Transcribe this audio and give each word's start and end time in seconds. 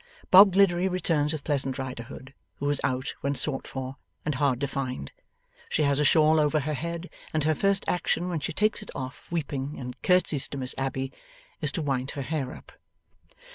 Bob 0.31 0.53
Gliddery 0.53 0.87
returns 0.89 1.31
with 1.31 1.43
Pleasant 1.43 1.77
Riderhood, 1.77 2.33
who 2.55 2.65
was 2.65 2.81
out 2.83 3.13
when 3.21 3.35
sought 3.35 3.67
for, 3.67 3.97
and 4.25 4.33
hard 4.33 4.59
to 4.61 4.67
find. 4.67 5.11
She 5.69 5.83
has 5.83 5.99
a 5.99 6.03
shawl 6.03 6.39
over 6.39 6.61
her 6.61 6.73
head, 6.73 7.07
and 7.35 7.43
her 7.43 7.53
first 7.53 7.85
action, 7.87 8.27
when 8.27 8.39
she 8.39 8.51
takes 8.51 8.81
it 8.81 8.89
off 8.95 9.27
weeping, 9.31 9.75
and 9.77 10.01
curtseys 10.01 10.47
to 10.47 10.57
Miss 10.57 10.73
Abbey, 10.75 11.11
is 11.61 11.71
to 11.73 11.83
wind 11.83 12.09
her 12.17 12.23
hair 12.23 12.51
up. 12.51 12.71